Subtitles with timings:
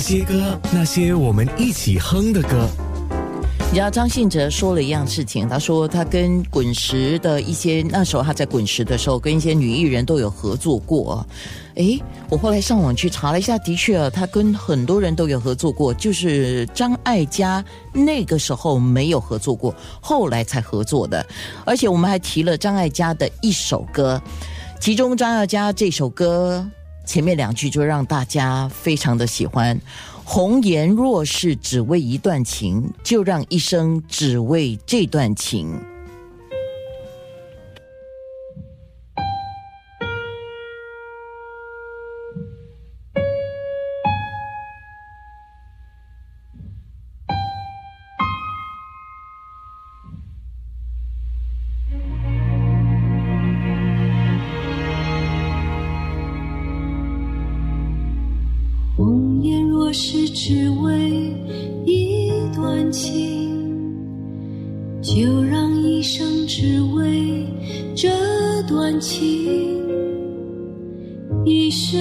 [0.00, 2.66] 些歌，那些我们一起哼的歌。
[3.68, 11.24] 你知道张信哲说了一样事情，他说他跟滚石的一些那时候他在滚石的时候，跟一些女艺人都有合作过。
[11.76, 21.24] 诶，我后来上网去查了一下，的确啊，他跟很多人都有合作过，就是张艾嘉那个时候没有合作过，后来才合作的。
[21.64, 24.20] 而且我们还提了张艾嘉的一首歌，
[24.80, 26.68] 其中张艾嘉这首歌
[27.04, 29.80] 前面两句就让大家非常的喜欢。
[30.24, 35.89] 红颜若是只为一段情，就让一生只为这段情。
[59.92, 61.32] 是只为
[61.84, 63.50] 一段情，
[65.02, 67.44] 就让一生只为
[67.94, 68.08] 这
[68.68, 69.26] 段情，
[71.44, 71.98] 一生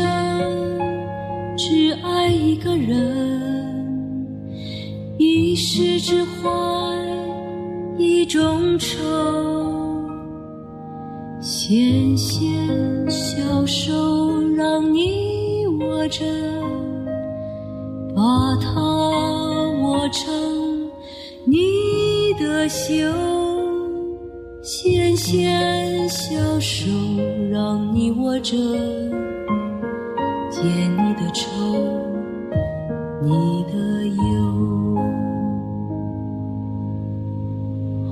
[1.57, 3.87] 只爱一个人，
[5.17, 6.49] 一世只怀
[7.97, 8.97] 一种愁，
[11.41, 12.47] 纤纤
[13.09, 16.38] 小手让你握着。
[18.49, 18.81] 把它
[19.79, 20.89] 握成
[21.45, 23.05] 你的袖，
[24.63, 26.87] 纤纤小手
[27.51, 28.57] 让你握着，
[30.49, 31.45] 解你的愁，
[33.21, 34.97] 你的忧。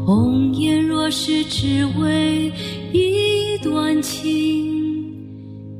[0.05, 2.51] 红颜若是只为
[2.93, 4.76] 一段情。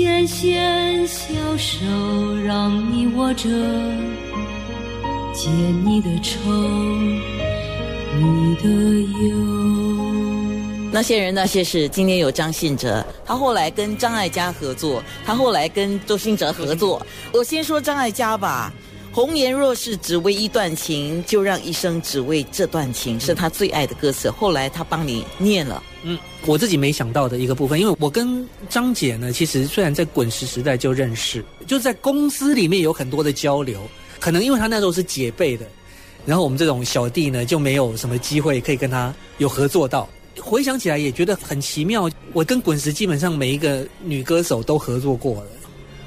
[0.00, 1.84] 纤纤小手
[2.46, 3.48] 让你握着，
[5.34, 5.50] 解
[5.84, 6.38] 你的愁，
[8.16, 8.68] 你的
[9.26, 9.34] 忧。
[10.92, 17.04] 那些人那些事，今天有张信哲，他后来跟张艾嘉合作，他后来跟周兴哲合作。
[17.32, 18.72] 我先说张艾嘉吧。
[19.18, 24.30] 红颜若是只为一段情，就让一生只为这段情，是他最爱的歌词。
[24.30, 25.82] 后来他帮你念了。
[26.04, 33.82] 嗯，我自己没想到的一个部分，因为我跟张姐呢，其实虽然在滚石时代就认识，就在公司里面有很多的交流。
[34.20, 35.66] 可能因为他那时候是姐辈的，
[36.24, 40.08] 然后我们这种小弟呢，就没有什么机会可以跟他有合作到。
[40.40, 45.46] 回想起来也觉得很奇妙，我跟滚石基本上每一个女歌手都合作过了。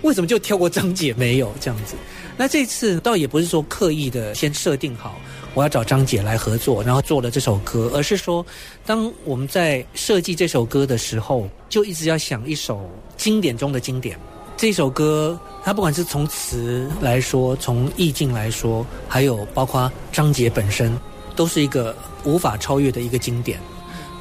[0.01, 1.95] 为什么就跳过张姐没有这样子？
[2.37, 5.19] 那这次倒也不是说刻意的先设定好
[5.53, 8.43] 我要找张姐来合作，然后做了这首歌，而是说，
[8.85, 14.17] 当我们在设计这首歌的时候，就一直要想一首经典中的经典。
[14.55, 20.97] 这首歌它不管是从词来说，从意境来说，还有包括张姐本身，
[21.35, 23.59] 都是一个无法超越的一个经典。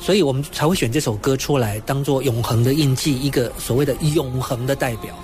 [0.00, 5.14] 所以我们才会选这首歌出来，当做永恒的印记，一个所谓的永恒的代表。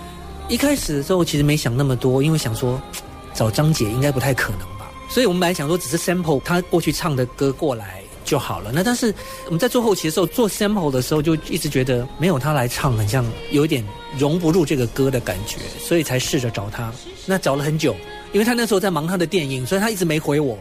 [0.49, 2.81] 一开始的时候，其实没想那么多，因为想说
[3.35, 8.71] 找张姐应该不太可能吧，所以我们本来想说只是 sample 她过去唱的歌过来就好了。
[8.73, 9.13] 那但是
[9.47, 13.85] 我们在做后期的时候做 sample 的时候，就一直觉得没有她来唱，很像有一点
[14.17, 16.93] 融不入这个歌的感觉，所以才试着找她。
[17.27, 17.97] 那找了很久，
[18.33, 20.57] 因为他那时候在忙他的电影，所以他一直没回我，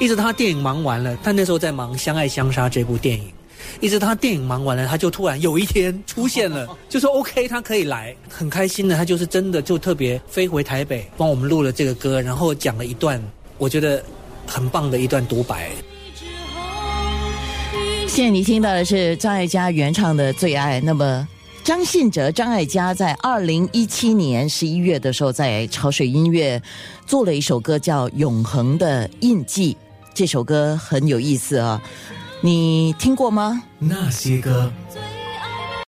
[0.00, 3.30] 一直他电影忙完了，他那时候在忙《相爱相杀》这部电影。
[3.80, 8.96] 一直他电影忙完了，他就突然有一天出现了， 就说 OK，他可以来，很开心的。
[8.96, 13.22] 他就是真的就特别飞回台北，帮我们录了这个歌，然后讲了一段
[13.58, 14.02] 我觉得
[14.46, 15.70] 很棒的一段独白。
[18.06, 20.80] 现在你听到的是张艾嘉原唱的《最爱》。
[20.84, 21.26] 那么
[21.62, 26.60] 张信哲、张艾嘉在二零一七年十一月的时候，在潮水音乐
[27.06, 29.74] 做了一首歌叫《永恒的印记》，
[30.12, 31.80] 这首歌很有意思啊。
[32.42, 33.62] 你听过吗？
[33.78, 34.72] 那些歌。